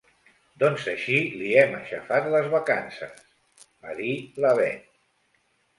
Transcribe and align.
Doncs 0.61 0.87
així 0.93 1.19
li 1.41 1.51
hem 1.65 1.77
aixafat 1.81 2.31
les 2.37 2.49
vacances 2.55 3.23
—va 3.69 3.99
dir 4.03 4.17
la 4.47 4.59
Bet. 4.63 4.91